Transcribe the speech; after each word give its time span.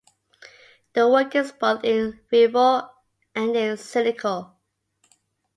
The 0.93 1.07
work 1.07 1.35
is 1.35 1.51
both 1.51 1.83
"in 1.83 2.21
vivo" 2.31 2.89
and 3.35 3.55
"in 3.55 3.75
silico". 3.77 4.53